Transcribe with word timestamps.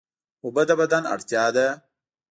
اوبه 0.43 0.63
د 0.69 0.71
بدن 0.79 1.03
اړتیا 1.13 1.45
ده 1.55 1.67